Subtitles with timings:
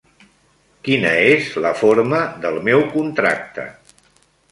[0.87, 3.67] Quina és la forma del meu contracte?